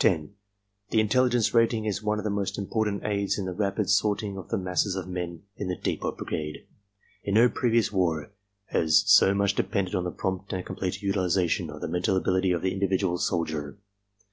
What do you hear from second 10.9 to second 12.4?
utilization of the mental